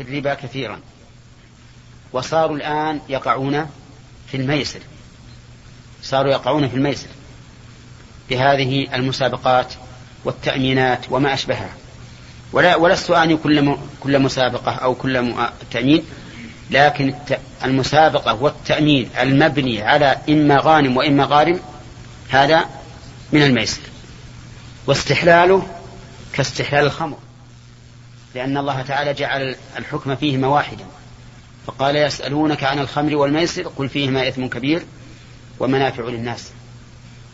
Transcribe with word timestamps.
في 0.00 0.08
الربا 0.08 0.34
كثيرا. 0.34 0.80
وصاروا 2.12 2.56
الآن 2.56 3.00
يقعون 3.08 3.66
في 4.26 4.36
الميسر. 4.36 4.80
صاروا 6.02 6.32
يقعون 6.32 6.68
في 6.68 6.76
الميسر. 6.76 7.08
بهذه 8.30 8.94
المسابقات 8.94 9.72
والتأمينات 10.24 11.00
وما 11.10 11.34
أشبهها. 11.34 11.70
ولا 12.52 12.76
ولست 12.76 13.10
أعني 13.10 13.36
كل 13.36 13.76
كل 14.00 14.18
مسابقة 14.18 14.72
أو 14.72 14.94
كل 14.94 15.34
تأمين 15.70 16.02
لكن 16.70 17.14
المسابقة 17.64 18.34
والتأمين 18.34 19.10
المبني 19.20 19.82
على 19.82 20.18
إما 20.28 20.60
غانم 20.62 20.96
وإما 20.96 21.24
غارم 21.24 21.60
هذا 22.28 22.64
من 23.32 23.42
الميسر. 23.42 23.82
واستحلاله 24.86 25.66
كاستحلال 26.32 26.84
الخمر. 26.86 27.18
لأن 28.34 28.56
الله 28.56 28.82
تعالى 28.82 29.14
جعل 29.14 29.56
الحكم 29.78 30.16
فيهما 30.16 30.48
واحدا. 30.48 30.84
فقال 31.66 31.96
يسألونك 31.96 32.64
عن 32.64 32.78
الخمر 32.78 33.16
والميسر 33.16 33.62
قل 33.62 33.88
فيهما 33.88 34.28
إثم 34.28 34.46
كبير 34.46 34.82
ومنافع 35.60 36.04
للناس. 36.04 36.50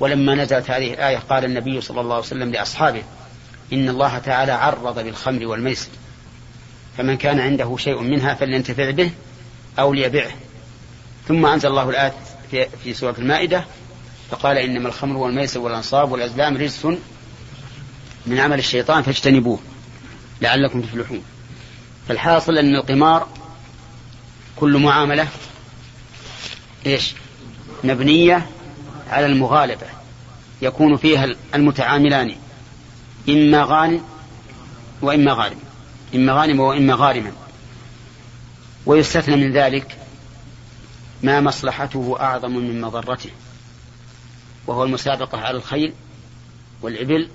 ولما 0.01 0.35
نزلت 0.35 0.71
هذه 0.71 0.95
الآية 0.95 1.17
قال 1.17 1.45
النبي 1.45 1.81
صلى 1.81 2.01
الله 2.01 2.15
عليه 2.15 2.25
وسلم 2.25 2.51
لأصحابه 2.51 3.03
إن 3.73 3.89
الله 3.89 4.19
تعالى 4.19 4.53
عرض 4.53 4.99
بالخمر 4.99 5.47
والميسر. 5.47 5.89
فمن 6.99 7.17
كان 7.17 7.41
عنده 7.41 7.77
شيء 7.79 8.03
منها 8.03 8.35
فلينتفع 8.35 8.91
به 8.91 9.11
أو 9.79 9.93
ليبعه 9.93 10.31
ثم 11.29 11.47
أنزل 11.47 11.69
الله 11.69 11.91
الآية 11.91 12.13
في, 12.51 12.69
في 12.85 12.95
سورة 12.95 13.15
المائدة 13.19 13.65
فقال 14.31 14.59
إنما 14.59 14.89
الخمر 14.89 15.17
والميسر 15.17 15.61
والأنصاب 15.61 16.13
والأزلام 16.13 16.57
رجس 16.57 16.87
من 18.27 18.39
عمل 18.39 18.59
الشيطان 18.59 19.03
فاجتنبوه. 19.03 19.59
لعلكم 20.41 20.83
تفلحون. 20.83 21.23
فالحاصل 22.09 22.59
أن 22.59 22.75
القمار 22.75 23.29
كل 24.57 24.79
معاملة 24.79 25.29
إيش؟ 26.87 27.15
مبنية 27.85 28.47
على 29.11 29.27
المغالبة. 29.27 29.87
يكون 30.63 30.97
فيها 30.97 31.27
المتعاملان 31.55 32.35
إما 33.29 33.65
غانم 33.65 34.03
وإما 35.03 35.33
غارم. 35.33 35.59
إما 36.15 36.33
غانم 36.33 36.61
وإما 36.61 36.95
غارما. 36.95 37.33
ويستثنى 38.87 39.37
من 39.37 39.53
ذلك 39.53 39.97
ما 41.23 41.41
مصلحته 41.41 42.17
أعظم 42.21 42.51
من 42.51 42.81
مضرته 42.81 43.31
وهو 44.67 44.85
المسابقة 44.85 45.39
على 45.39 45.57
الخيل 45.57 45.93
والإبل 46.83 47.29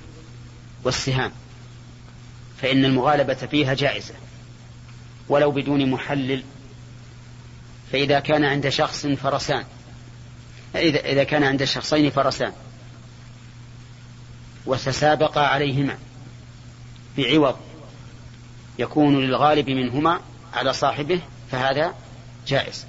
والسهام. 0.83 1.31
فإن 2.61 2.85
المغالبة 2.85 3.33
فيها 3.33 3.73
جائزة 3.73 4.13
ولو 5.29 5.51
بدون 5.51 5.91
محلل 5.91 6.43
فإذا 7.91 8.19
كان 8.19 8.45
عند 8.45 8.69
شخص 8.69 9.07
فرسان 9.07 9.65
إذا, 10.75 10.99
إذا 10.99 11.23
كان 11.23 11.43
عند 11.43 11.63
شخصين 11.63 12.09
فرسان 12.09 12.53
وتسابقا 14.65 15.41
عليهما 15.41 15.97
بعوض 17.17 17.55
يكون 18.79 19.25
للغالب 19.25 19.69
منهما 19.69 20.21
على 20.53 20.73
صاحبه 20.73 21.21
فهذا 21.51 21.95
جائز. 22.47 22.85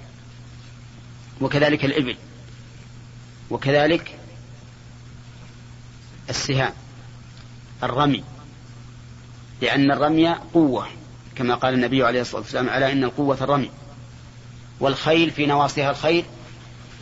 وكذلك 1.41 1.85
الإبل 1.85 2.17
وكذلك 3.51 4.19
السهام 6.31 6.73
الرمي. 7.83 8.25
لأن 9.63 9.91
الرمي 9.91 10.29
قوة 10.55 10.87
كما 11.37 11.55
قال 11.55 11.75
النبي 11.75 12.05
عليه 12.05 12.21
الصلاة 12.21 12.41
والسلام 12.41 12.69
على 12.69 12.93
إن 12.93 13.05
القوة 13.05 13.39
الرمي. 13.41 13.71
والخيل 14.81 15.31
في 15.31 15.47
نواصيها 15.47 15.91
الخير 15.91 16.25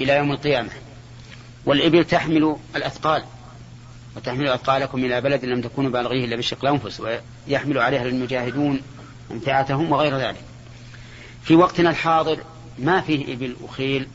إلى 0.01 0.17
يوم 0.17 0.33
القيامة. 0.33 0.71
والإبل 1.67 2.05
تحمل 2.05 2.57
الأثقال 2.77 3.25
وتحمل 4.17 4.49
أثقالكم 4.49 5.05
إلى 5.05 5.21
بلد 5.21 5.45
لم 5.45 5.61
تكونوا 5.61 5.91
بالغيه 5.91 6.25
إلا 6.25 6.37
بشق 6.37 6.65
الأنفس 6.65 7.01
ويحمل 7.01 7.79
عليها 7.79 8.03
المجاهدون 8.03 8.81
أمتعتهم 9.31 9.93
وغير 9.93 10.19
ذلك. 10.19 10.45
في 11.43 11.55
وقتنا 11.55 11.91
الحاضر 11.91 12.39
ما 12.79 13.01
فيه 13.01 13.35
إبل 13.35 13.57
وخيل 13.63 14.09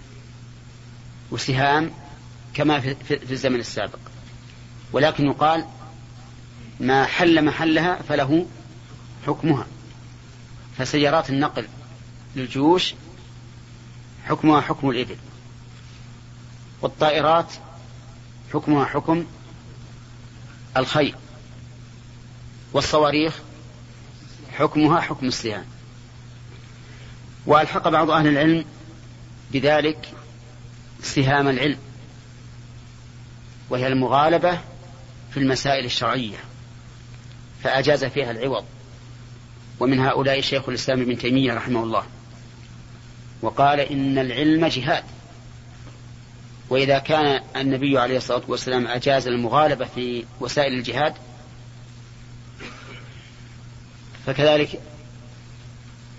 وسهام 1.32 1.92
كما 2.54 2.80
في 2.80 3.32
الزمن 3.32 3.60
السابق. 3.60 4.00
ولكن 4.94 5.26
يقال 5.26 5.66
ما 6.80 7.06
حل 7.06 7.46
محلها 7.46 8.02
فله 8.10 8.46
حكمها. 9.28 9.68
فسيارات 10.78 11.30
النقل 11.30 11.68
للجيوش 12.36 12.94
حكمها 14.26 14.62
حكم 14.62 14.90
الإبل 14.90 15.18
والطائرات 16.82 17.54
حكمها 18.54 18.86
حكم 18.86 19.26
الخيل. 20.78 21.16
والصواريخ 22.74 23.40
حكمها 24.58 25.02
حكم 25.02 25.28
السهام 25.28 25.66
وألحق 27.46 27.88
بعض 27.88 28.10
أهل 28.10 28.28
العلم 28.28 28.66
بذلك 29.52 30.10
سهام 31.04 31.48
العلم 31.48 31.78
وهي 33.70 33.88
المغالبة 33.88 34.60
في 35.32 35.38
المسائل 35.38 35.86
الشرعية. 35.86 36.38
فأجاز 37.66 38.06
فيها 38.06 38.32
العوض. 38.32 38.66
ومن 39.80 40.00
هؤلاء 40.00 40.42
شيخ 40.42 40.70
الإسلام 40.70 41.02
ابن 41.02 41.18
تيمية 41.18 41.54
رحمه 41.54 41.84
الله. 41.84 42.04
وقال 43.42 43.80
إن 43.80 44.18
العلم 44.18 44.68
جهاد. 44.68 45.04
وإذا 46.70 47.00
كان 47.00 47.42
النبي 47.56 48.00
عليه 48.00 48.18
الصلاة 48.18 48.42
والسلام 48.48 48.88
أجاز 48.88 49.28
المغالبة 49.28 49.86
في 49.86 50.26
وسائل 50.40 50.74
الجهاد 50.74 51.14
فكذلك 54.26 54.80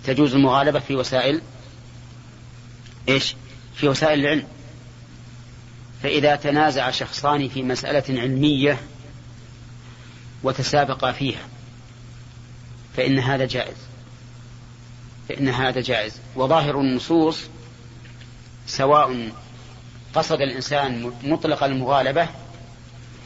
تجوز 0.03 0.35
المغالبة 0.35 0.79
في 0.79 0.95
وسائل 0.95 1.41
إيش؟ 3.09 3.35
في 3.75 3.87
وسائل 3.87 4.19
العلم. 4.19 4.47
فإذا 6.03 6.35
تنازع 6.35 6.91
شخصان 6.91 7.49
في 7.49 7.63
مسألة 7.63 8.21
علمية 8.21 8.79
وتسابقا 10.43 11.11
فيها. 11.11 11.47
فإن 12.97 13.19
هذا 13.19 13.45
جائز. 13.45 13.77
فإن 15.29 15.49
هذا 15.49 15.81
جائز. 15.81 16.19
وظاهر 16.35 16.81
النصوص 16.81 17.39
سواء 18.67 19.31
قصد 20.13 20.41
الإنسان 20.41 21.11
مطلق 21.23 21.63
المغالبة 21.63 22.27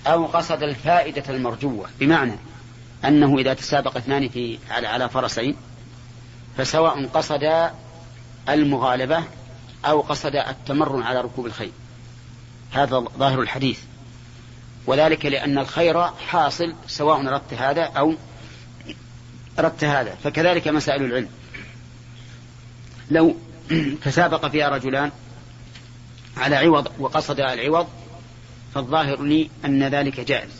أو 0.08 0.26
قصد 0.26 0.64
الفائدة 0.64 1.24
المرجوة. 1.30 1.90
بمعنى 2.00 2.36
أنه 3.06 3.38
إذا 3.38 3.54
تسابق 3.54 3.98
اثنان 3.98 4.30
في 4.30 4.60
على, 4.70 4.88
على 4.88 5.10
فرسين 5.10 5.56
فسواء 6.58 7.06
قصد 7.06 7.72
المغالبة 8.50 9.24
أو 9.86 10.02
قصد 10.02 10.36
التمرن 10.36 11.04
على 11.04 11.22
ركوب 11.22 11.46
الخيل. 11.46 11.72
هذا 12.72 13.00
ظاهر 13.00 13.42
الحديث. 13.42 13.80
وذلك 14.86 15.26
لأن 15.26 15.58
الخير 15.58 16.04
حاصل 16.04 16.76
سواء 16.88 17.28
أردت 17.28 17.54
هذا 17.54 17.84
أو 17.84 18.16
أردت 19.60 19.84
هذا. 19.84 20.16
فكذلك 20.24 20.68
مسائل 20.68 21.04
العلم. 21.04 21.30
لو 23.12 23.36
تسابق 24.06 24.48
فيها 24.48 24.70
رجلان 24.70 25.12
على 26.38 26.56
عوض 26.56 26.88
وقصد 27.00 27.40
العوض 27.40 27.88
فالظاهر 28.76 29.24
لي 29.24 29.50
أن 29.66 29.84
ذلك 29.84 30.20
جائز. 30.20 30.52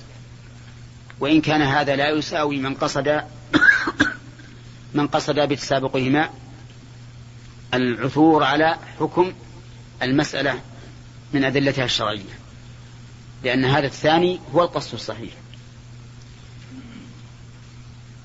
وإن 1.20 1.42
كان 1.42 1.62
هذا 1.62 1.96
لا 1.96 2.10
يساوي 2.10 2.58
من 2.58 2.76
قصد 2.76 3.22
من 4.94 5.08
قصد 5.08 5.40
بتسابقهما 5.40 6.30
العثور 7.74 8.44
على 8.44 8.78
حكم 9.00 9.34
المسألة 10.02 10.60
من 11.34 11.44
أدلتها 11.44 11.86
الشرعية. 11.86 12.41
لأن 13.44 13.66
هذا 13.66 13.86
الثاني 13.86 14.40
هو 14.54 14.64
القصد 14.64 14.94
الصحيح. 14.94 15.34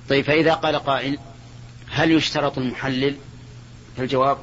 طيب 0.09 0.25
فإذا 0.25 0.55
قال 0.55 0.77
قائل 0.77 1.19
هل 1.91 2.11
يشترط 2.11 2.59
المحلل؟ 2.59 3.17
فالجواب 3.97 4.39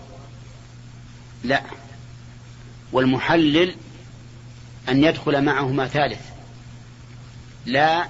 لا. 1.43 1.63
والمحلل 2.91 3.75
أن 4.89 5.03
يدخل 5.03 5.41
معهما 5.41 5.87
ثالث. 5.87 6.21
لا 7.65 8.09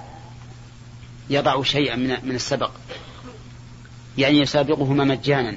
يضع 1.30 1.62
شيئا 1.62 1.96
من 1.96 2.34
السبق. 2.34 2.70
يعني 4.18 4.38
يسابقهما 4.38 5.04
مجانا. 5.04 5.56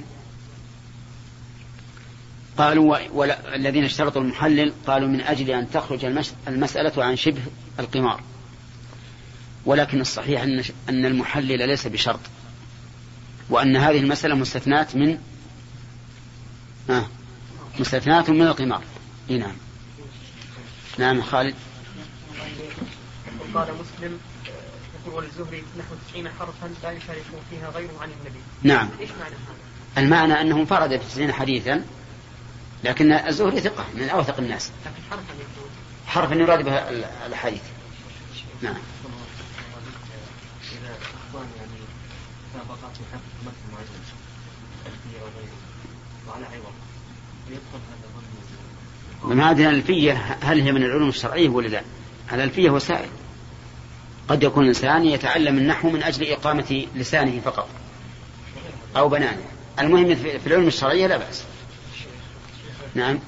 قالوا 2.58 2.98
والذين 3.12 3.84
اشترطوا 3.84 4.22
المحلل 4.22 4.72
قالوا 4.86 5.08
من 5.08 5.20
أجل 5.20 5.50
أن 5.50 5.70
تخرج 5.70 6.04
المسألة 6.48 7.04
عن 7.04 7.16
شبه 7.16 7.40
القمار. 7.78 8.22
ولكن 9.66 10.00
الصحيح 10.00 10.42
أن 10.88 11.04
المحلل 11.06 11.68
ليس 11.68 11.86
بشرط. 11.86 12.20
وأن 13.50 13.76
هذه 13.76 13.98
المسألة 13.98 14.34
مستثنات 14.34 14.96
من 14.96 15.18
آه 16.90 17.06
مستثنات 17.78 18.30
من 18.30 18.42
القمار. 18.42 18.82
نعم. 19.28 19.56
نعم 20.98 21.22
خالد. 21.22 21.54
قال 23.54 23.68
مسلم 23.74 24.18
يقول 25.06 25.24
الزهري 25.24 25.62
نحو 25.78 25.94
90 26.12 26.28
حرفا 26.28 26.70
لا 26.82 26.92
يشارك 26.92 27.24
فيها 27.50 27.70
غيره 27.70 27.92
عن 28.00 28.08
النبي. 28.08 28.40
نعم. 28.62 28.88
إيش 29.00 29.10
معنى 29.10 29.34
هذا؟ 29.34 30.04
المعنى 30.04 30.40
أنه 30.40 30.60
انفرد 30.60 30.92
ب 30.92 31.00
90 31.10 31.32
حديثا 31.32 31.84
لكن 32.84 33.12
الزهري 33.12 33.60
ثقة 33.60 33.84
من 33.94 34.08
أوثق 34.08 34.38
الناس. 34.38 34.70
لكن 34.86 35.02
حرفا 35.10 35.32
يقول 35.32 35.70
حرفا 36.06 36.34
يراد 36.34 36.64
بها 36.64 36.90
الحديث. 37.26 37.62
نعم. 38.62 38.74
يعني 38.74 38.78
من 49.24 49.40
هذه 49.40 49.68
الألفية 49.68 50.12
هل 50.40 50.60
هي 50.60 50.72
من 50.72 50.82
العلوم 50.82 51.08
الشرعية 51.08 51.48
ولا 51.48 51.68
لا؟ 51.68 51.82
الألفية 52.32 52.70
وسائل 52.70 53.08
قد 54.28 54.42
يكون 54.42 54.62
الإنسان 54.62 55.04
يتعلم 55.04 55.58
النحو 55.58 55.90
من 55.90 56.02
أجل 56.02 56.32
إقامة 56.32 56.86
لسانه 56.94 57.40
فقط 57.40 57.68
أو 58.96 59.08
بنانه. 59.08 59.44
المهم 59.80 60.14
في 60.14 60.46
العلوم 60.46 60.66
الشرعية 60.66 61.06
لا 61.06 61.16
بأس. 61.16 61.44
نعم. 62.98 63.18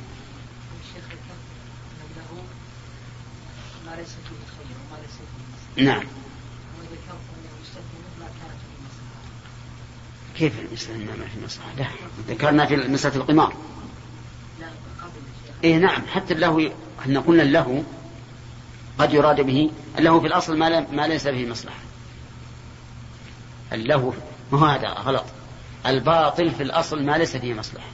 نعم. 5.77 6.03
كيف 10.37 10.61
المسألة 10.61 10.99
ما 10.99 11.27
في 11.27 11.45
مصلحة؟ 11.45 11.75
لا. 11.79 11.87
ذكرنا 12.29 12.67
في 12.67 12.77
مسألة 12.77 13.17
القمار. 13.17 13.55
إيه 15.65 15.77
نعم. 15.77 16.07
حتى 16.07 16.35
اللهو 16.35 16.71
إحنا 17.01 17.21
قلنا 17.21 17.43
اللهو 17.43 17.83
قد 18.99 19.15
يراد 19.15 19.41
به 19.41 19.71
اللهو 19.99 20.21
في 20.21 20.27
الأصل 20.27 20.59
ما, 20.59 20.81
ما 20.81 21.07
ليس 21.07 21.27
به 21.27 21.47
مصلحة. 21.47 21.81
اللهو 23.73 24.13
ما 24.53 24.77
هذا؟ 24.77 24.89
غلط. 24.89 25.25
الباطل 25.87 26.51
في 26.51 26.63
الأصل 26.63 27.03
ما 27.03 27.19
ليس 27.19 27.37
فيه 27.37 27.55
مصلحة. 27.55 27.89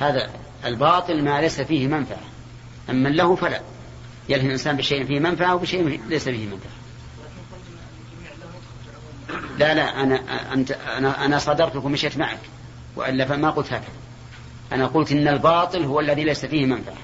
هذا 0.00 0.30
الباطل 0.64 1.24
ما 1.24 1.40
ليس 1.40 1.60
فيه 1.60 1.86
منفعة. 1.86 2.24
أما 2.90 3.08
له 3.08 3.36
فلا. 3.36 3.60
يلهي 4.28 4.46
الإنسان 4.46 4.76
بشيء 4.76 5.04
فيه 5.04 5.20
منفعة 5.20 5.54
وبشيء 5.54 6.00
ليس 6.08 6.24
فيه 6.24 6.46
منفعة. 6.46 6.72
لا 9.58 9.74
لا 9.74 10.02
أنا 10.02 10.20
أنت 10.52 10.70
أنا 10.70 11.24
أنا 11.24 11.38
صدرتك 11.38 11.84
ومشيت 11.84 12.18
معك. 12.18 12.38
وإلا 12.96 13.24
فما 13.24 13.50
قلت 13.50 13.66
هكذا. 13.66 13.84
أنا 14.72 14.86
قلت 14.86 15.12
إن 15.12 15.28
الباطل 15.28 15.84
هو 15.84 16.00
الذي 16.00 16.24
ليس 16.24 16.46
فيه 16.46 16.66
منفعة. 16.66 16.98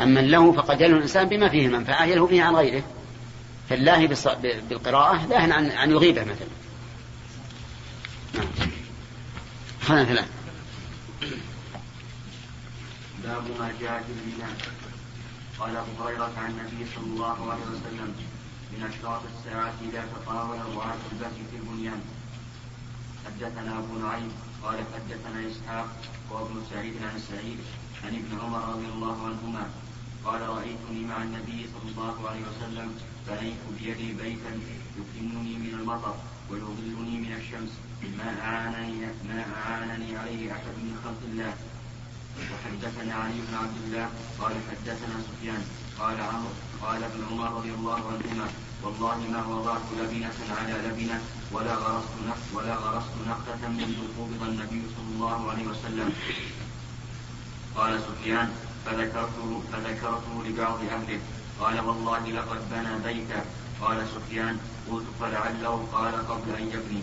أما 0.00 0.20
له 0.20 0.52
فقد 0.52 0.80
يلهو 0.80 0.96
الإنسان 0.96 1.28
بما 1.28 1.48
فيه 1.48 1.68
منفعة 1.68 2.04
يلهو 2.04 2.26
به 2.26 2.42
عن 2.42 2.56
غيره. 2.56 2.82
فالله 3.68 4.06
بالقراءة 4.68 5.26
لا 5.26 5.40
عن 5.40 5.70
عن 5.70 5.90
الغيبة 5.90 6.20
مثلا. 6.20 6.48
نعم. 8.34 8.46
خلنا 9.82 10.04
ثلاث 10.04 10.28
باب 13.26 13.44
ما 13.58 13.72
جاء 13.80 14.02
في 14.06 14.12
الإيمان 14.12 14.56
قال 15.58 15.76
أبو 15.76 16.02
هريرة 16.02 16.32
عن 16.36 16.50
النبي 16.50 16.86
صلى 16.94 17.06
الله 17.06 17.52
عليه 17.52 17.62
وسلم 17.62 18.14
من 18.72 18.80
أشراط 18.90 19.22
الساعة 19.32 19.74
إذا 19.88 20.02
تطاول 20.14 20.56
الرعاة 20.56 21.00
البكي 21.12 21.42
في 21.50 21.56
البنيان. 21.56 22.00
حدثنا 23.26 23.78
أبو 23.78 23.98
نعيم 23.98 24.32
قال 24.62 24.78
حدثنا 24.94 25.50
إسحاق 25.50 25.88
وابن 26.30 26.62
سعيد 26.70 26.94
عن 27.02 27.18
سعيد 27.30 27.58
عن 28.04 28.14
ابن 28.20 28.38
عمر 28.42 28.68
رضي 28.68 28.86
الله 28.86 29.16
عنهما 29.26 29.66
قال 30.24 30.40
رأيتني 30.48 31.04
مع 31.10 31.22
النبي 31.22 31.66
صلى 31.72 31.90
الله 31.90 32.28
عليه 32.28 32.40
وسلم 32.50 32.88
بنيت 33.28 33.62
بيدي 33.80 34.12
بيتا 34.12 34.52
يكنني 34.98 35.54
من 35.58 35.78
المطر 35.80 36.14
ويظلني 36.50 37.16
من 37.24 37.32
الشمس 37.40 37.72
ما 38.18 38.40
أعانني 38.40 39.06
ما 39.28 39.44
أعانني 39.56 40.16
عليه 40.16 40.52
أحد 40.52 40.74
من 40.86 41.00
خلق 41.04 41.20
الله. 41.30 41.54
وحدثنا 42.52 43.14
علي 43.14 43.38
بن 43.48 43.54
عبد 43.62 43.76
الله 43.84 44.06
قال 44.40 44.52
حدثنا 44.68 45.16
سفيان 45.28 45.62
قال 45.98 46.20
عمرو 46.20 46.52
قال 46.82 47.00
ابن 47.04 47.20
عمر 47.30 47.48
رضي 47.58 47.72
الله 47.78 48.00
عنهما 48.12 48.48
والله 48.82 49.18
ما 49.32 49.46
وضعت 49.46 49.86
لبنة 49.98 50.38
على 50.60 50.74
لبنة 50.88 51.20
ولا 51.52 51.74
غرست 51.74 52.14
نخ 52.28 52.40
ولا 52.54 52.74
غرست 52.74 53.14
نخلة 53.28 53.68
منذ 53.68 53.98
قبض 54.18 54.42
النبي 54.42 54.82
صلى 54.96 55.10
الله 55.14 55.50
عليه 55.50 55.66
وسلم. 55.66 56.12
قال 57.76 58.00
سفيان 58.00 58.48
فذكرته 58.86 59.62
فذكرته 59.72 60.44
لبعض 60.46 60.78
أهله. 60.84 61.20
قال 61.60 61.80
والله 61.80 62.22
لقد 62.28 62.60
بنى 62.70 62.92
بيتا 63.04 63.44
قال 63.80 63.98
سفيان 64.14 64.58
قلت 64.90 65.06
فلعله 65.20 65.88
قال 65.92 66.14
قبل 66.28 66.48
أن 66.58 66.66
يبني. 66.74 67.02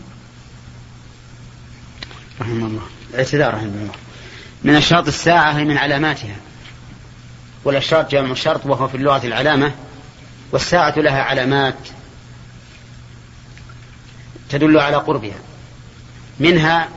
رحمه 2.41 2.65
الله. 2.65 2.88
الاعتذار 3.09 3.53
رحمه 3.53 3.68
الله. 3.68 4.02
من 4.63 4.75
أشراط 4.75 5.07
الساعة 5.07 5.51
هي 5.51 5.63
من 5.63 5.77
علاماتها. 5.77 6.36
والأشراط 7.63 8.12
جمع 8.12 8.31
الشرط 8.31 8.65
وهو 8.65 8.88
في 8.88 8.98
اللغة 8.98 9.25
العلامة 9.25 9.71
والساعة 10.51 10.94
لها 11.00 11.21
علامات 11.21 11.75
تدل 14.50 14.80
على 14.80 14.95
قربها. 14.95 15.39
منها 16.39 16.89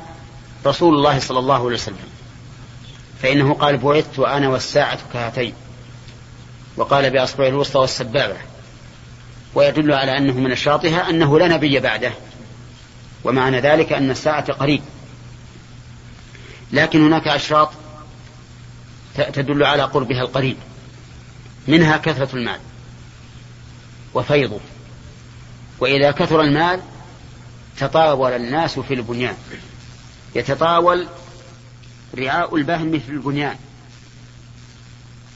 رسول 0.67 0.95
الله 0.95 1.19
صلى 1.19 1.39
الله 1.39 1.65
عليه 1.65 1.75
وسلم. 1.75 1.97
فإنه 3.23 3.55
قال 3.55 3.77
بعثت 3.77 4.19
أنا 4.19 4.49
والساعة 4.49 4.99
كهاتين 5.12 5.55
وقال 6.77 7.11
بأصبع 7.11 7.47
الوسطى 7.47 7.79
والسبابة. 7.79 8.37
ويدل 9.55 9.93
على 9.93 10.19
أنه 10.19 10.33
من 10.33 10.53
أشراطها 10.53 11.11
أنه 11.11 11.39
لا 11.39 11.49
نبي 11.49 11.81
بعده. 11.81 12.12
ومعنى 13.25 13.61
ذلك 13.61 13.93
أن 13.93 14.11
الساعة 14.11 14.53
قريب. 14.53 14.83
لكن 16.73 17.07
هناك 17.07 17.29
أشراط 17.29 17.71
تدل 19.15 19.65
على 19.65 19.83
قربها 19.83 20.21
القريب. 20.23 20.57
منها 21.69 21.97
كثرة 21.97 22.37
المال 22.37 22.61
وفيضه. 24.15 24.61
وإذا 25.79 26.11
كثر 26.11 26.41
المال 26.41 26.81
تطاول 27.79 28.33
الناس 28.33 28.79
في 28.79 28.95
البنيان. 28.95 29.37
يتطاول 30.35 31.09
رعاء 32.19 32.57
البهم 32.57 32.99
في 32.99 33.09
البنيان. 33.09 33.57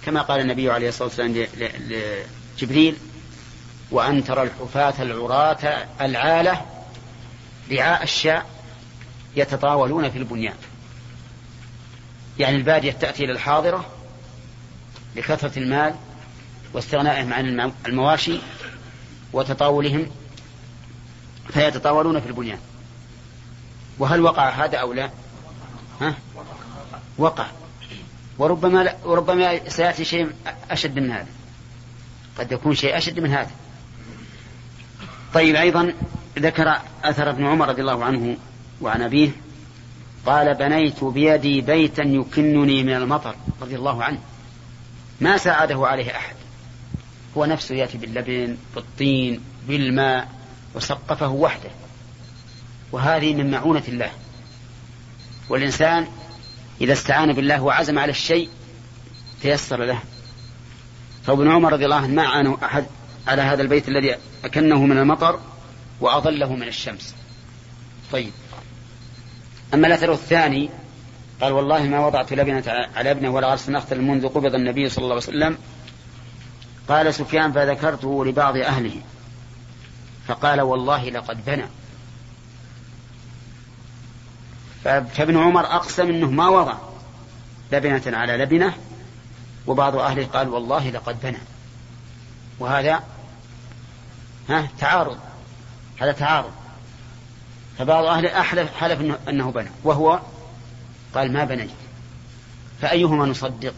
كما 0.04 0.23
قال 0.23 0.40
النبي 0.40 0.71
عليه 0.71 0.88
الصلاة 0.88 1.09
والسلام 1.09 1.47
لجبريل 2.59 2.97
وأن 3.90 4.25
ترى 4.25 4.43
الحفاة 4.43 5.02
العراة 5.02 5.87
العالة 6.00 6.66
رعاء 7.73 8.02
الشاء 8.02 8.47
يتطاولون 9.37 10.11
في 10.11 10.19
البنيان. 10.19 10.54
يعني 12.40 12.56
البادية 12.56 12.92
تأتي 12.92 13.25
إلى 13.25 13.32
الحاضرة 13.32 13.85
لكثرة 15.16 15.59
المال 15.59 15.94
واستغنائهم 16.73 17.32
عن 17.32 17.73
المواشي 17.87 18.38
وتطاولهم 19.32 20.06
فيتطاولون 21.49 22.20
في 22.20 22.26
البنيان. 22.26 22.59
وهل 23.99 24.20
وقع 24.20 24.49
هذا 24.49 24.78
أو 24.78 24.92
لا؟ 24.92 25.11
ها؟ 26.00 26.14
وقع. 27.18 27.47
وربما 28.38 28.85
لا 28.85 28.97
وربما 29.04 29.68
سيأتي 29.68 30.04
شيء 30.04 30.32
أشد 30.70 30.99
من 30.99 31.11
هذا. 31.11 31.28
قد 32.38 32.52
يكون 32.52 32.75
شيء 32.75 32.97
أشد 32.97 33.20
من 33.20 33.30
هذا. 33.30 33.50
طيب 35.35 35.56
أيضا 35.56 35.94
ذكر 36.38 36.80
أثر 37.04 37.30
ابن 37.30 37.47
عمر 37.47 37.68
رضي 37.68 37.80
الله 37.80 38.04
عنه 38.04 38.37
وعن 38.80 39.02
أبيه 39.02 39.30
قال 40.27 40.55
بنيت 40.55 41.05
بيدي 41.05 41.61
بيتا 41.61 42.03
يكنني 42.03 42.83
من 42.83 42.95
المطر 42.95 43.35
رضي 43.62 43.77
الله 43.77 44.05
عنه. 44.05 44.19
ما 45.21 45.37
ساعده 45.37 45.87
عليه 45.87 46.17
أحد. 46.17 46.35
هو 47.37 47.45
نفسه 47.45 47.75
يأتي 47.75 47.99
باللبن 47.99 48.57
بالطين 48.75 49.41
بالماء 49.69 50.29
وسقفه 50.75 51.29
وحده. 51.29 51.71
وهذه 52.93 53.35
من 53.35 53.50
معونة 53.50 53.83
الله. 53.89 54.11
والإنسان 55.49 56.07
إذا 56.81 56.93
استعان 56.93 57.33
بالله 57.33 57.62
وعزم 57.62 57.99
على 57.99 58.11
الشيء 58.11 58.49
تيسر 59.43 59.85
له. 59.85 59.99
فابن 61.27 61.50
عمر 61.50 61.73
رضي 61.73 61.85
الله 61.85 61.97
عنه 61.97 62.09
ما 62.09 62.27
عانه 62.27 62.59
أحد 62.65 62.87
على 63.27 63.43
هذا 63.43 63.62
البيت 63.62 63.89
الذي 63.89 64.17
أكنه 64.45 64.85
من 64.85 64.99
المطر 64.99 65.41
وأظله 66.00 66.55
من 66.55 66.69
الشمس. 66.69 67.15
طيب. 68.12 68.33
أما 69.75 69.87
الأثر 69.87 70.12
الثاني 70.12 70.71
قال 71.41 71.53
والله 71.53 71.83
ما 71.83 72.07
وضعت 72.07 72.33
لبنة 72.33 72.87
على 72.97 73.11
ابنه 73.11 73.31
ولا 73.31 73.50
غرس 73.50 73.69
نختا 73.69 73.97
منذ 73.97 74.29
قبض 74.29 74.55
النبي 74.55 74.89
صلى 74.89 75.03
الله 75.03 75.15
عليه 75.15 75.25
وسلم. 75.25 75.59
قال 76.89 77.15
سفيان 77.15 77.53
فذكرته 77.53 78.25
لبعض 78.25 78.57
أهله. 78.57 78.97
فقال 80.27 80.61
والله 80.61 81.11
لقد 81.11 81.45
بنى. 81.45 81.65
فابن 84.85 85.39
عمر 85.39 85.67
أقسم 85.67 86.09
أنه 86.09 86.31
ما 86.31 86.49
وضع 86.49 86.75
لبنة 87.73 88.17
على 88.19 88.37
لبنة 88.37 88.75
وبعض 89.67 89.97
أهله 89.97 90.27
قال 90.27 90.49
والله 90.49 90.91
لقد 90.91 91.23
بنى. 91.23 91.39
وهذا 92.59 93.03
ها 94.49 94.69
تعارض. 94.79 95.19
هذا 96.00 96.12
تعارض. 96.12 96.60
فبعض 97.80 98.04
أهله 98.04 98.40
أحلف 98.40 98.75
حلف 98.75 99.00
أنه, 99.00 99.18
أنه 99.28 99.50
بنى 99.50 99.68
وهو 99.84 100.20
قال 101.14 101.32
ما 101.32 101.44
بنيت. 101.44 101.70
فأيهما 102.80 103.26
نصدق؟ 103.26 103.75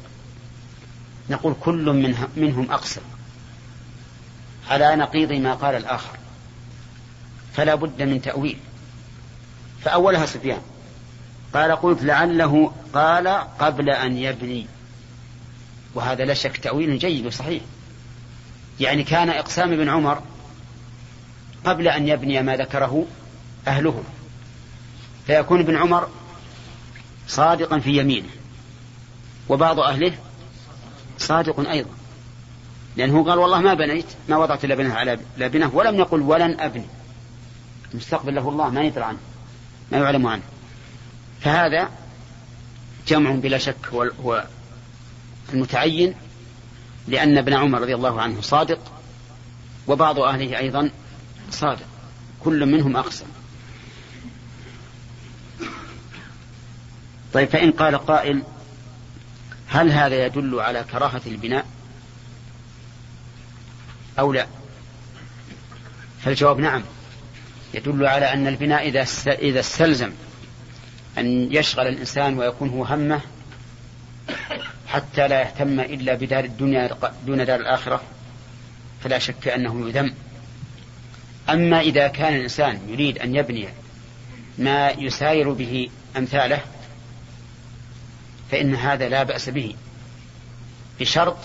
نقول 1.31 1.55
كل 1.61 1.93
منها 1.93 2.29
منهم 2.37 2.73
أقسم 2.73 3.01
على 4.71 4.97
نقيض 4.97 5.33
ما 5.33 5.55
قال 5.55 5.75
الآخر. 5.75 6.17
فلا 7.55 7.75
بد 7.75 8.03
من 8.03 8.23
تأويل. 8.23 8.59
فأولها 9.85 10.27
سفيان. 10.27 10.61
قال 11.55 11.73
قلت 11.73 12.03
لعله 12.03 12.73
قال 12.95 13.29
قبل 13.59 13.91
أن 13.91 14.17
يبني. 14.19 14.67
وهذا 15.95 16.25
لا 16.25 16.35
شك 16.35 16.57
تأويل 16.57 16.99
جيد 16.99 17.27
وصحيح. 17.27 17.63
يعني 18.81 19.03
كان 19.03 19.29
إقسام 19.29 19.73
ابن 19.73 19.89
عمر 19.89 20.23
قبل 21.65 21.89
أن 21.89 22.09
يبني 22.09 22.43
ما 22.43 22.57
ذكره 22.57 23.07
أهله 23.69 24.03
فيكون 25.27 25.61
ابن 25.61 25.77
عمر 25.77 26.09
صادقا 27.29 27.79
في 27.79 27.99
يمينه 27.99 28.29
وبعض 29.49 29.81
أهله 29.81 30.19
صادق 31.19 31.69
أيضا. 31.69 31.91
لأنه 32.97 33.25
قال 33.25 33.39
والله 33.39 33.61
ما 33.61 33.75
بنيت 33.75 34.07
ما 34.29 34.37
وضعت 34.37 34.67
لبنه 34.67 34.95
على 34.95 35.19
لبنه 35.39 35.71
ولم 35.75 35.97
يقل 35.97 36.21
ولن 36.21 36.61
أبني. 36.61 36.87
المستقبل 37.93 38.35
له 38.35 38.49
الله 38.49 38.71
ما 38.71 38.83
يدري 38.83 39.05
عنه 39.05 39.19
ما 39.93 39.99
يعلم 39.99 40.27
عنه. 40.27 40.43
فهذا 41.41 41.91
جمع 43.07 43.31
بلا 43.31 43.59
شك 43.59 43.87
هو 44.25 44.45
المتعين 45.53 46.15
لأن 47.09 47.39
ابن 47.39 47.55
عمر 47.55 47.81
رضي 47.81 47.95
الله 47.95 48.21
عنه 48.21 48.41
صادق 48.41 48.79
وبعض 49.87 50.19
أهله 50.19 50.59
أيضا 50.59 50.91
صادق. 51.51 51.87
كل 52.41 52.67
منهم 52.67 52.97
أقسم. 52.97 53.27
طيب 57.33 57.49
فإن 57.49 57.73
قال 57.73 57.99
قائل 57.99 58.43
هل 59.69 59.91
هذا 59.91 60.27
يدل 60.27 60.61
على 60.61 60.85
كراهة 60.93 61.21
البناء 61.27 61.67
أو 64.19 64.33
لا؟ 64.33 64.47
فالجواب 66.25 66.59
نعم 66.59 66.83
يدل 67.75 68.07
على 68.07 68.33
أن 68.33 68.47
البناء 68.47 68.89
إذا 68.89 69.07
إذا 69.27 69.61
استلزم 69.61 70.13
أن 71.19 71.53
يشغل 71.53 71.87
الإنسان 71.87 72.39
ويكون 72.39 72.69
هو 72.69 72.85
همه 72.85 73.21
حتى 74.89 75.29
لا 75.29 75.41
يهتم 75.41 75.81
إلا 75.81 76.15
بدار 76.15 76.45
الدنيا 76.45 76.91
دون 77.27 77.45
دار 77.45 77.61
الآخرة 77.61 78.01
فلا 79.05 79.19
شك 79.19 79.49
أنه 79.49 79.89
يذم. 79.89 80.15
أما 81.51 81.81
إذا 81.81 82.09
كان 82.09 82.37
الإنسان 82.37 82.81
يريد 82.89 83.19
أن 83.19 83.35
يبني 83.35 83.69
ما 84.59 84.91
يساير 84.91 85.53
به 85.53 85.89
أمثاله 86.17 86.61
فإن 88.53 88.75
هذا 88.75 89.09
لا 89.09 89.23
بأس 89.23 89.49
به 89.49 89.75
بشرط 91.01 91.37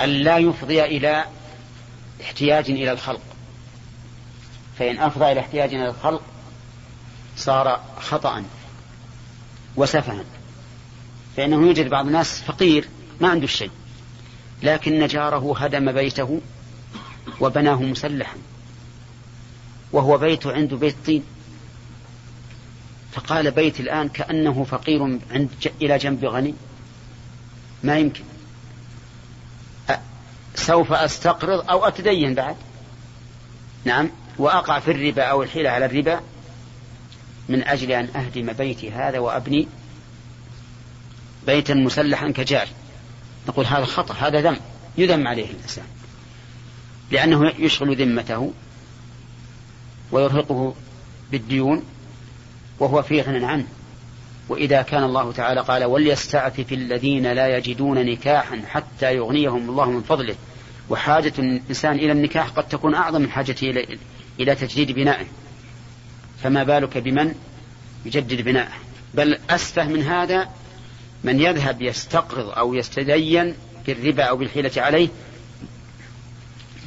أن 0.00 0.08
لا 0.08 0.38
يفضي 0.38 0.84
إلى 0.84 1.24
احتياج 2.22 2.70
إلى 2.70 2.92
الخلق. 2.92 3.20
فإن 4.78 4.98
أفضى 4.98 5.32
إلى 5.32 5.40
احتياج 5.40 5.74
إلى 5.74 5.88
الخلق 5.88 6.22
صار 7.36 7.80
خطأ 8.00 8.44
وسفها. 9.76 10.24
فإنه 11.36 11.66
يوجد 11.66 11.88
بعض 11.88 12.06
الناس 12.06 12.42
فقير 12.42 12.88
ما 13.20 13.28
عنده 13.28 13.46
شيء 13.46 13.70
لكن 14.62 15.06
جاره 15.06 15.58
هدم 15.58 15.92
بيته 15.92 16.40
وبناه 17.40 17.82
مسلحا 17.82 18.36
وهو 19.92 20.18
بيته 20.18 20.52
عنده 20.52 20.76
بيت 20.76 20.96
طين. 21.06 21.24
فقال 23.14 23.50
بيت 23.50 23.80
الآن 23.80 24.08
كأنه 24.08 24.64
فقير 24.64 25.02
عند 25.30 25.50
إلى 25.82 25.98
جنب 25.98 26.24
غني؟ 26.24 26.54
ما 27.82 27.98
يمكن. 27.98 28.24
سوف 30.54 30.92
أستقرض 30.92 31.70
أو 31.70 31.84
أتدين 31.84 32.34
بعد؟ 32.34 32.56
نعم. 33.84 34.10
وأقع 34.38 34.78
في 34.78 34.90
الربا 34.90 35.22
أو 35.22 35.42
الحيلة 35.42 35.70
على 35.70 35.86
الربا 35.86 36.20
من 37.48 37.64
أجل 37.64 37.92
أن 37.92 38.08
أهدم 38.16 38.52
بيتي 38.52 38.90
هذا 38.90 39.18
وأبني 39.18 39.68
بيتا 41.46 41.74
مسلحا 41.74 42.30
كجار. 42.30 42.68
نقول 43.48 43.66
هذا 43.66 43.84
خطأ 43.84 44.14
هذا 44.14 44.40
ذم 44.40 44.56
يذم 44.98 45.28
عليه 45.28 45.50
الإنسان. 45.50 45.84
لأنه 47.10 47.52
يشغل 47.58 47.96
ذمته 47.96 48.52
ويرهقه 50.12 50.74
بالديون 51.30 51.84
وهو 52.78 53.02
في 53.02 53.20
غنى 53.20 53.46
عنه. 53.46 53.66
وإذا 54.48 54.82
كان 54.82 55.04
الله 55.04 55.32
تعالى 55.32 55.60
قال 55.60 55.84
وليستعفف 55.84 56.72
الذين 56.72 57.32
لا 57.32 57.56
يجدون 57.56 58.06
نكاحا 58.06 58.62
حتى 58.68 59.14
يغنيهم 59.14 59.70
الله 59.70 59.90
من 59.90 60.02
فضله. 60.02 60.34
وحاجة 60.90 61.32
الإنسان 61.38 61.94
إلى 61.94 62.12
النكاح 62.12 62.48
قد 62.48 62.68
تكون 62.68 62.94
أعظم 62.94 63.20
من 63.20 63.30
حاجته 63.30 63.70
إلى, 63.70 63.98
إلى 64.40 64.54
تجديد 64.54 64.92
بنائه. 64.92 65.26
فما 66.42 66.64
بالك 66.64 66.98
بمن 66.98 67.34
يجدد 68.04 68.40
بنائه؟ 68.42 68.72
بل 69.14 69.38
أسفه 69.50 69.88
من 69.88 70.02
هذا 70.02 70.48
من 71.24 71.40
يذهب 71.40 71.82
يستقرض 71.82 72.48
أو 72.48 72.74
يستدين 72.74 73.54
بالربا 73.86 74.22
أو 74.22 74.36
بالحيلة 74.36 74.72
عليه 74.76 75.08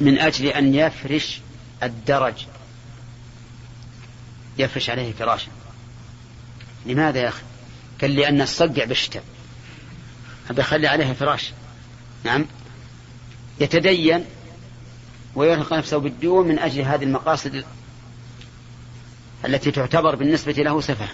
من 0.00 0.18
أجل 0.18 0.46
أن 0.46 0.74
يفرش 0.74 1.40
الدرج. 1.82 2.34
يفرش 4.58 4.90
عليه 4.90 5.12
فراشا 5.12 5.48
لماذا 6.88 7.20
يا 7.20 7.28
أخي؟ 7.28 7.42
قال 8.00 8.16
لأن 8.16 8.40
الصقع 8.40 8.84
بالشتاء. 8.84 9.22
أبي 10.50 10.60
أخلي 10.60 10.86
عليها 10.86 11.12
فراش. 11.12 11.52
نعم. 12.24 12.46
يتدين 13.60 14.24
ويرهق 15.34 15.72
نفسه 15.72 15.96
بالديون 15.96 16.48
من 16.48 16.58
أجل 16.58 16.82
هذه 16.82 17.04
المقاصد 17.04 17.64
التي 19.44 19.70
تعتبر 19.70 20.14
بالنسبة 20.14 20.52
له 20.52 20.80
سفها. 20.80 21.08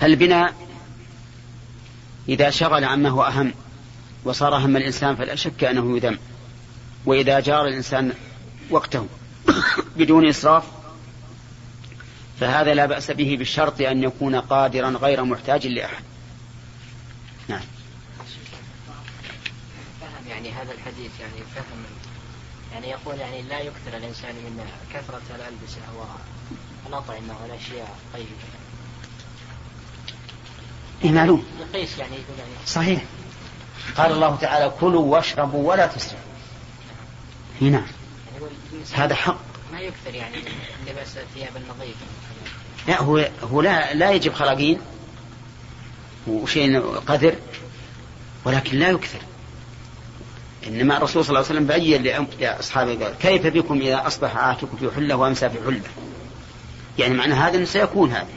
فالبناء 0.00 0.54
إذا 2.28 2.50
شغل 2.50 2.84
عما 2.84 3.08
هو 3.08 3.22
أهم 3.22 3.54
وصار 4.24 4.54
هم 4.54 4.76
الإنسان 4.76 5.16
فلا 5.16 5.34
شك 5.34 5.64
أنه 5.64 5.96
يذم. 5.96 6.18
وإذا 7.06 7.40
جار 7.40 7.66
الإنسان 7.66 8.12
وقته 8.70 9.06
بدون 9.96 10.28
إسراف 10.28 10.77
فهذا 12.40 12.74
لا 12.74 12.86
بأس 12.86 13.10
به 13.10 13.36
بالشرط 13.38 13.80
أن 13.80 14.02
يكون 14.02 14.36
قادرا 14.36 14.90
غير 14.90 15.24
محتاج 15.24 15.66
لأحد. 15.66 16.04
نعم. 17.48 17.60
فهم 20.00 20.28
يعني 20.28 20.50
هذا 20.50 20.72
الحديث 20.72 21.20
يعني 21.20 21.44
فهم. 21.54 21.84
يعني 22.72 22.90
يقول 22.90 23.18
يعني 23.18 23.42
لا 23.42 23.60
يكثر 23.60 23.96
الإنسان 23.96 24.34
من 24.34 24.64
كثرة 24.94 25.22
الألبسة 25.34 25.80
والأطعمة 26.86 27.34
والأشياء. 27.42 27.96
طيبة 28.14 28.28
إيه 31.04 31.10
معلوم. 31.10 31.44
يقيس 31.60 31.98
يعني 31.98 32.12
يقول 32.12 32.38
يعني. 32.38 32.50
صحيح. 32.66 33.02
قال 33.96 34.12
الله 34.12 34.36
تعالى 34.36 34.72
كلوا 34.80 35.04
واشربوا 35.04 35.70
ولا 35.70 35.86
تسرفوا. 35.86 36.18
نعم 37.60 37.72
يعني 37.72 37.84
هذا 38.94 39.14
حق. 39.14 39.47
يكثر 39.80 40.14
يعني 40.14 40.36
لباس 40.86 41.16
الثياب 41.16 41.56
النظيفة 41.56 42.06
لا 42.88 43.02
هو 43.02 43.28
هو 43.42 43.62
لا 43.62 43.94
لا 43.94 44.10
يجب 44.10 44.34
خراقين 44.34 44.80
وشيء 46.26 46.80
قدر 46.80 47.34
ولكن 48.44 48.78
لا 48.78 48.90
يكثر. 48.90 49.18
إنما 50.66 50.96
الرسول 50.96 51.24
صلى 51.24 51.38
الله 51.38 51.48
عليه 51.48 51.60
وسلم 51.60 51.66
بين 51.66 52.26
لاصحابه 52.40 53.04
قال 53.04 53.14
كيف 53.18 53.46
بكم 53.46 53.80
إذا 53.80 54.06
أصبح 54.06 54.36
عاتق 54.36 54.68
في 54.80 54.90
حلة 54.96 55.16
وأمسى 55.16 55.50
في 55.50 55.56
حلة؟ 55.66 55.82
يعني 56.98 57.14
معنى 57.14 57.34
هذا 57.34 57.56
إنه 57.56 57.64
سيكون 57.64 58.10
هذا. 58.10 58.28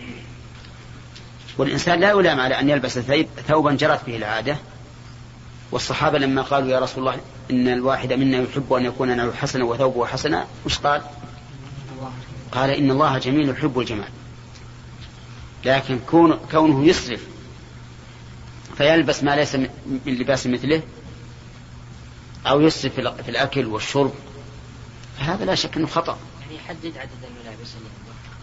والإنسان 1.57 1.99
لا 1.99 2.09
يلام 2.09 2.39
على 2.39 2.59
أن 2.59 2.69
يلبس 2.69 2.99
ثوبا 3.47 3.71
جرت 3.71 4.05
به 4.05 4.15
العادة. 4.15 4.57
والصحابة 5.71 6.17
لما 6.17 6.41
قالوا 6.41 6.69
يا 6.69 6.79
رسول 6.79 6.99
الله 6.99 7.21
إن 7.51 7.67
الواحد 7.67 8.13
منا 8.13 8.37
يحب 8.37 8.73
أن 8.73 8.85
يكون 8.85 9.17
نعله 9.17 9.33
حسنا 9.33 9.65
وثوبه 9.65 10.05
حسنا 10.05 10.47
وش 10.65 10.77
قال؟ 10.77 11.01
قال 12.51 12.69
إن 12.69 12.91
الله 12.91 13.17
جميل 13.17 13.49
يحب 13.49 13.79
الجمال. 13.79 14.09
لكن 15.65 15.99
كون 15.99 16.39
كونه 16.51 16.85
يسرف 16.85 17.21
فيلبس 18.77 19.23
ما 19.23 19.35
ليس 19.35 19.55
من 19.55 19.69
لباس 20.05 20.47
مثله 20.47 20.81
أو 22.47 22.61
يسرف 22.61 22.93
في 22.99 23.29
الأكل 23.29 23.65
والشرب 23.65 24.13
فهذا 25.19 25.45
لا 25.45 25.55
شك 25.55 25.77
أنه 25.77 25.87
خطأ. 25.87 26.17
يعني 26.41 26.55
يحدد 26.55 26.97
عدد 26.97 27.11
الملابس 27.23 27.69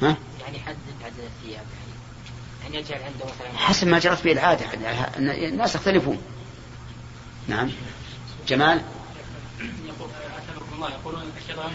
ها؟ 0.02 0.16
يعني 0.40 0.58
حدد 0.58 0.76
عدد 1.04 1.14
الثياب 1.18 1.64
يعني. 1.72 1.88
يعني 2.62 2.76
يجعل 2.76 3.02
عنده 3.02 3.24
مثلا 3.24 3.58
حسب 3.58 3.86
ما 3.86 3.98
جرت 3.98 4.24
به 4.24 4.32
العادة. 4.32 4.66
الناس 5.48 5.74
يختلفون. 5.74 6.18
نعم. 7.48 7.70
جمال؟ 8.48 8.82
يقول 9.60 10.10
الله 10.74 10.90
يقولون 10.90 11.22
الشيطان 11.42 11.70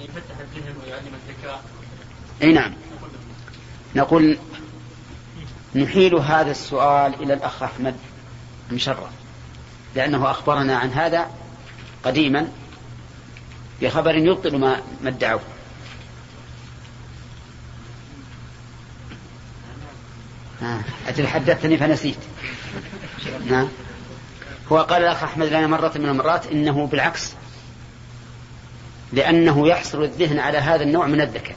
يفتح 0.00 0.38
الذهن 0.40 0.74
ويعلم 0.84 1.12
الذكاء. 1.14 1.62
أي 2.42 2.52
نعم. 2.52 2.74
نقول 3.94 4.38
نحيل 5.74 6.14
هذا 6.14 6.50
السؤال 6.50 7.14
إلى 7.22 7.34
الأخ 7.34 7.62
أحمد 7.62 7.96
مشرف 8.72 9.10
لأنه 9.94 10.30
أخبرنا 10.30 10.76
عن 10.76 10.90
هذا 10.90 11.30
قديما 12.04 12.48
بخبر 13.82 14.14
يبطل 14.14 14.58
ما 14.58 14.82
ما 15.02 15.08
ادعوه. 15.08 15.40
أجل 21.08 21.26
حدثتني 21.26 21.78
فنسيت. 21.78 22.18
نعم 23.46 23.68
هو 24.72 24.78
قال 24.78 25.02
الأخ 25.02 25.22
أحمد 25.22 25.46
لنا 25.46 25.66
مرة 25.66 25.92
من 25.96 26.08
المرات 26.08 26.46
إنه 26.46 26.86
بالعكس 26.86 27.32
لأنه 29.12 29.68
يحصر 29.68 30.02
الذهن 30.02 30.38
على 30.38 30.58
هذا 30.58 30.82
النوع 30.82 31.06
من 31.06 31.20
الذكاء. 31.20 31.56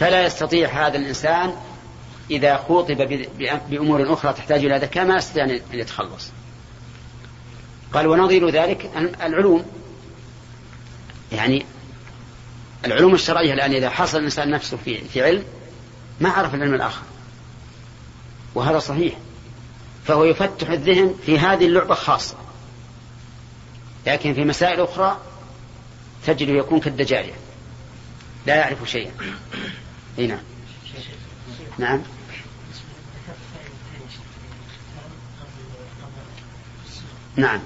فلا 0.00 0.24
يستطيع 0.24 0.86
هذا 0.86 0.96
الإنسان 0.96 1.54
إذا 2.30 2.56
خوطب 2.56 2.96
بأمور 3.70 4.12
أخرى 4.12 4.32
تحتاج 4.32 4.64
إلى 4.64 4.78
ذكاء 4.78 5.04
ما 5.04 5.16
يستطيع 5.16 5.44
أن 5.44 5.60
يتخلص. 5.72 6.30
قال 7.92 8.06
ونظير 8.06 8.50
ذلك 8.50 8.90
العلوم 9.22 9.64
يعني 11.32 11.66
العلوم 12.84 13.14
الشرعية 13.14 13.52
الآن 13.52 13.72
إذا 13.72 13.90
حصل 13.90 14.18
الإنسان 14.18 14.50
نفسه 14.50 14.76
في, 14.84 15.04
في 15.04 15.22
علم 15.22 15.44
ما 16.20 16.30
عرف 16.30 16.54
العلم 16.54 16.74
الآخر. 16.74 17.02
وهذا 18.54 18.78
صحيح. 18.78 19.14
فهو 20.04 20.24
يفتح 20.24 20.70
الذهن 20.70 21.14
في 21.26 21.38
هذه 21.38 21.66
اللعبة 21.66 21.94
خاصة. 21.94 22.36
لكن 24.06 24.34
في 24.34 24.44
مسائل 24.44 24.80
أخرى 24.80 25.18
تجده 26.26 26.52
يكون 26.52 26.80
كالدجاجة. 26.80 27.32
لا 28.46 28.54
يعرف 28.54 28.90
شيئا. 28.90 29.12
إي 30.18 30.26
نعم. 30.26 30.40
نعم. 31.78 32.02
نعم. 37.36 37.60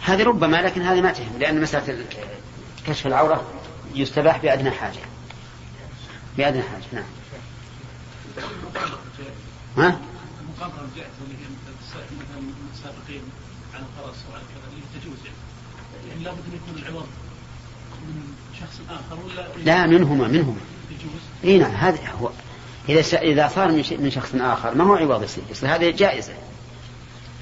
هذه 0.00 0.22
ربما 0.22 0.62
لكن 0.62 0.82
هذه 0.82 1.00
ما 1.00 1.12
تهم 1.12 1.38
لأن 1.38 1.60
مسألة 1.60 2.04
كشف 2.86 3.06
العورة 3.06 3.50
يستباح 3.94 4.36
بأدنى 4.36 4.70
حاجة. 4.70 5.00
بأدنى 6.36 6.62
حاجة 6.62 6.84
نعم. 6.92 7.04
ها؟ 9.78 10.00
على 13.74 13.84
الفرس 13.84 14.24
وعلى 14.30 14.42
كذا 14.42 15.00
تجوز 15.00 15.18
يعني. 15.24 16.24
لابد 16.24 16.38
أن 16.38 16.54
يكون 16.54 16.82
العوض 16.82 17.06
من 18.06 18.34
شخص 18.60 18.80
آخر 18.90 19.18
ولا 19.24 19.64
لا 19.64 19.86
منهما 19.86 20.28
منهما. 20.28 20.60
يجوز؟ 20.90 21.20
إي 21.44 21.58
نعم 21.58 21.70
هذا 21.70 22.10
هو. 22.10 22.30
إذا 22.88 23.18
إذا 23.18 23.48
صار 23.48 23.68
من, 23.68 23.84
من 23.98 24.10
شخص 24.10 24.34
آخر 24.34 24.74
ما 24.74 24.84
هو 24.84 24.94
عوض 24.94 25.22
يصير؟ 25.22 25.44
يصير 25.50 25.74
هذه 25.74 25.90
جائزة. 25.90 26.32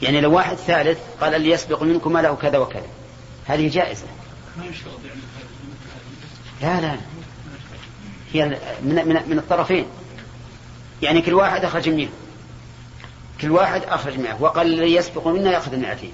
يعني 0.03 0.21
لو 0.21 0.33
واحد 0.33 0.57
ثالث 0.57 0.99
قال 1.21 1.35
اللي 1.35 1.51
يسبق 1.51 1.83
منكم 1.83 2.19
له 2.19 2.35
كذا 2.35 2.59
وكذا. 2.59 2.87
هذه 3.47 3.69
جائزة. 3.69 4.07
ما 4.59 4.65
يشترط 4.65 4.99
يعني 5.05 5.21
لا 6.63 6.81
لا 6.81 6.97
هي 8.33 8.59
من, 8.83 8.95
من, 8.95 9.23
من 9.29 9.39
الطرفين. 9.39 9.87
يعني 11.03 11.23
كل 11.23 11.35
واحد 11.35 11.65
أخرج 11.65 11.89
مئة 11.89 12.09
كل 13.41 13.51
واحد 13.51 13.83
أخرج 13.83 14.19
مئة 14.19 14.37
وقال 14.41 14.67
اللي 14.67 14.95
يسبق 14.95 15.29
منا 15.29 15.53
يأخذ 15.53 15.73
المئتين. 15.73 16.13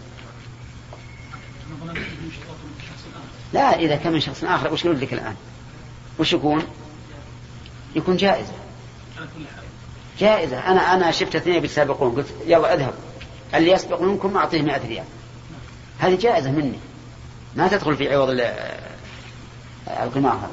لا 3.53 3.79
إذا 3.79 3.97
كان 3.97 4.13
من 4.13 4.21
شخص 4.21 4.45
آخر 4.45 4.73
وش 4.73 4.85
يقول 4.85 5.01
لك 5.01 5.13
الآن؟ 5.13 5.37
وش 6.19 6.33
يكون؟ 6.33 6.65
يكون 7.97 8.17
جائزة. 8.17 8.53
جائزة. 10.19 10.59
أنا 10.59 10.95
أنا 10.95 11.11
شفت 11.11 11.37
اثنين 11.37 11.61
بيتسابقون 11.61 12.15
قلت 12.15 12.27
يلا 12.47 12.75
اذهب. 12.75 12.95
اللي 13.55 13.71
يسبق 13.71 14.01
منكم 14.01 14.37
أعطيه 14.37 14.63
100 14.63 14.87
ريال. 14.87 15.05
هذه 15.99 16.19
جائزة 16.21 16.51
مني. 16.51 16.79
ما 17.57 17.69
تدخل 17.69 17.97
في 17.97 18.15
عوض 18.15 18.29
القمار 19.89 20.51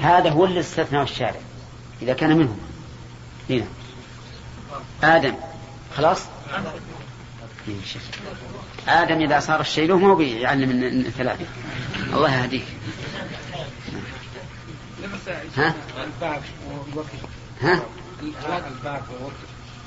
هذا. 0.00 0.30
هو 0.30 0.44
اللي 0.44 0.60
استثناه 0.60 1.02
الشارع 1.02 1.40
إذا 2.02 2.12
كان 2.12 2.36
منهم. 2.36 2.58
هنا. 3.50 3.66
آدم 5.02 5.34
خلاص 5.96 6.22
آدم 8.88 9.20
إذا 9.20 9.40
صار 9.40 9.60
الشيء 9.60 9.88
له 9.88 9.98
ما 9.98 10.14
بيعلم 10.14 10.68
من 10.68 11.10
ثلاثة 11.10 11.46
الله 12.12 12.42
يهديك 12.42 12.64
ها؟ 15.56 15.74
ها؟ 17.62 17.82
الباب 18.42 19.02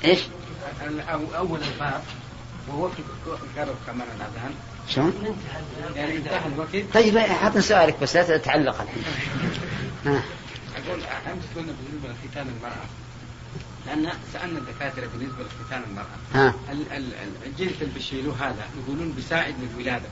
إيش؟ 0.04 0.20
اول 1.36 1.60
الباب 1.74 2.02
ووقت 2.72 2.92
قرب 3.56 3.76
كمان 3.86 4.06
الاذان 4.16 4.54
شلون؟ 4.88 5.36
يعني 5.96 6.16
انتهى 6.16 6.46
الوقت 6.46 6.94
طيب 6.94 7.16
اعطني 7.16 7.62
سؤالك 7.62 7.96
بس 8.02 8.16
لا 8.16 8.38
تتعلق 8.38 8.80
الحين 8.80 9.02
أقول 10.06 11.00
امس 11.02 11.44
قلنا 11.56 11.72
بالنسبة 11.72 12.08
لختان 12.08 12.46
المرأة 12.56 12.86
لأن 13.88 14.12
سألنا 14.32 14.58
الدكاترة 14.58 15.06
بالنسبة 15.06 15.44
لختان 15.44 15.82
المرأة. 15.90 16.16
ها. 16.34 16.54
الجلد 17.46 17.82
اللي 17.82 17.94
بيشيلوه 17.94 18.34
هذا 18.48 18.68
يقولون 18.82 19.12
بيساعد 19.12 19.54
للولاده 19.62 20.08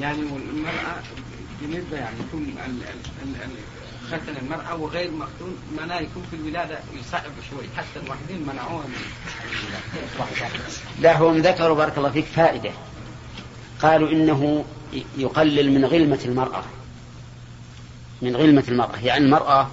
يعني 0.00 0.22
والمراه 0.22 1.02
بالنسبة 1.60 1.96
يعني 1.96 2.16
يكون 2.28 2.54
ختن 4.10 4.36
المرأة 4.42 4.76
وغير 4.76 5.10
مختون 5.10 5.56
مناه 5.78 6.00
يكون 6.00 6.22
في 6.30 6.36
الولادة 6.36 6.78
يصعب 7.00 7.22
شوي. 7.50 7.64
حتى 7.76 8.06
الوحيدين 8.06 8.46
منعوها 8.46 8.86
من 8.86 8.94
لا 11.00 11.18
هم 11.18 11.38
ذكروا 11.38 11.76
بارك 11.76 11.98
الله 11.98 12.10
فيك 12.10 12.24
فائدة. 12.24 12.70
قالوا 13.82 14.08
إنه 14.08 14.64
يقلل 15.16 15.72
من 15.72 15.84
غلمة 15.84 16.20
المرأة. 16.24 16.64
من 18.22 18.36
غلمة 18.36 18.64
المرأة. 18.68 18.98
يعني 18.98 19.24
المرأة 19.24 19.70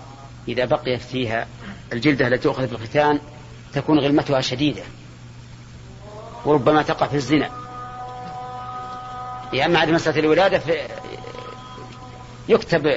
إذا 0.48 0.66
بقيت 0.66 1.02
فيها 1.02 1.48
الجلدة 1.94 2.28
التي 2.28 2.44
تؤخذ 2.44 2.68
في 2.68 2.74
الختان 2.74 3.20
تكون 3.74 4.00
غلمتها 4.00 4.42
شديدة 4.42 4.84
وربما 6.46 6.82
تقع 6.82 7.08
في 7.08 7.16
الزنا. 7.16 7.50
يا 9.54 9.66
أما 9.66 9.80
عند 9.80 9.90
مسألة 9.90 10.20
الولادة 10.20 10.62
يكتب 12.50 12.88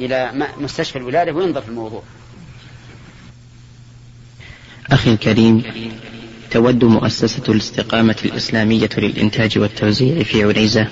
إلى 0.00 0.48
مستشفى 0.58 0.98
الولادة 0.98 1.32
وينظر 1.32 1.60
في 1.60 1.68
الموضوع. 1.68 2.02
أخي 4.90 5.10
الكريم 5.10 5.62
تود 6.50 6.84
مؤسسة 6.84 7.42
الاستقامة 7.48 8.16
الإسلامية 8.24 8.90
للإنتاج 8.98 9.58
والتوزيع 9.58 10.22
في 10.22 10.44
عنيزة 10.44 10.88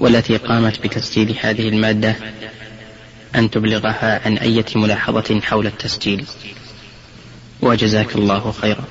والتي 0.00 0.36
قامت 0.36 0.82
بتسجيل 0.82 1.36
هذه 1.40 1.68
المادة 1.68 2.16
أن 3.34 3.50
تبلغها 3.50 4.26
عن 4.26 4.38
أية 4.38 4.64
ملاحظة 4.76 5.40
حول 5.40 5.66
التسجيل. 5.66 6.26
وجزاك 7.60 8.16
الله 8.16 8.52
خيرا. 8.52 8.84